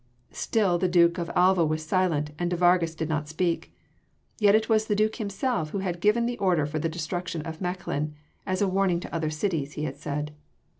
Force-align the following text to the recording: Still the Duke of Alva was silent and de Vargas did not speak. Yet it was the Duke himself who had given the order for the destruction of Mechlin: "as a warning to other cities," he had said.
Still 0.33 0.79
the 0.79 0.87
Duke 0.87 1.19
of 1.19 1.29
Alva 1.35 1.63
was 1.63 1.85
silent 1.85 2.31
and 2.39 2.49
de 2.49 2.55
Vargas 2.55 2.95
did 2.95 3.07
not 3.07 3.27
speak. 3.29 3.71
Yet 4.39 4.55
it 4.55 4.67
was 4.67 4.87
the 4.87 4.95
Duke 4.95 5.17
himself 5.17 5.69
who 5.69 5.77
had 5.77 6.01
given 6.01 6.25
the 6.25 6.39
order 6.39 6.65
for 6.65 6.79
the 6.79 6.89
destruction 6.89 7.43
of 7.43 7.61
Mechlin: 7.61 8.15
"as 8.43 8.63
a 8.63 8.67
warning 8.67 8.99
to 9.01 9.13
other 9.13 9.29
cities," 9.29 9.73
he 9.73 9.83
had 9.83 9.97
said. 9.97 10.33